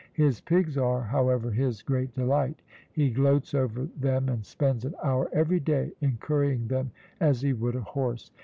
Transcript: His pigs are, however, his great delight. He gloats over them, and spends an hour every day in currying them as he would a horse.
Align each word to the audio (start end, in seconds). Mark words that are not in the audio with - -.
His 0.13 0.41
pigs 0.41 0.79
are, 0.79 1.03
however, 1.03 1.51
his 1.51 1.83
great 1.83 2.15
delight. 2.15 2.63
He 2.91 3.11
gloats 3.11 3.53
over 3.53 3.87
them, 3.95 4.29
and 4.29 4.43
spends 4.43 4.83
an 4.83 4.95
hour 5.03 5.29
every 5.31 5.59
day 5.59 5.91
in 6.01 6.17
currying 6.17 6.69
them 6.69 6.89
as 7.19 7.43
he 7.43 7.53
would 7.53 7.75
a 7.75 7.81
horse. 7.81 8.31